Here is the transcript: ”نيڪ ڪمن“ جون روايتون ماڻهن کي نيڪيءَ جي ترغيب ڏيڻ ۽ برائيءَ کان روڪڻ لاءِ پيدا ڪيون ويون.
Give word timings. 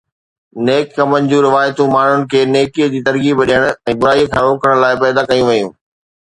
”نيڪ 0.67 0.85
ڪمن“ 0.97 1.27
جون 1.31 1.43
روايتون 1.49 1.91
ماڻهن 1.95 2.23
کي 2.31 2.41
نيڪيءَ 2.55 2.89
جي 2.95 3.03
ترغيب 3.09 3.43
ڏيڻ 3.51 3.67
۽ 3.93 3.95
برائيءَ 4.05 4.31
کان 4.33 4.43
روڪڻ 4.49 4.83
لاءِ 4.87 4.99
پيدا 5.05 5.27
ڪيون 5.33 5.47
ويون. 5.55 5.71